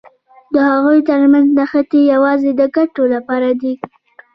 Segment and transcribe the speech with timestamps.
[0.53, 3.73] د هغوی تر منځ نښتې یوازې د ګټو لپاره دي.